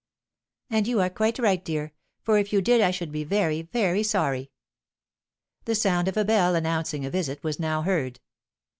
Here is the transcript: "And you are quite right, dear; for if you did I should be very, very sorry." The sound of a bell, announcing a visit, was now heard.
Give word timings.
"And 0.71 0.87
you 0.87 0.99
are 0.99 1.11
quite 1.11 1.37
right, 1.37 1.63
dear; 1.63 1.93
for 2.23 2.39
if 2.39 2.51
you 2.51 2.59
did 2.59 2.81
I 2.81 2.89
should 2.89 3.11
be 3.11 3.23
very, 3.23 3.61
very 3.61 4.01
sorry." 4.01 4.49
The 5.65 5.75
sound 5.75 6.07
of 6.07 6.17
a 6.17 6.25
bell, 6.25 6.55
announcing 6.55 7.05
a 7.05 7.11
visit, 7.11 7.43
was 7.43 7.59
now 7.59 7.83
heard. 7.83 8.19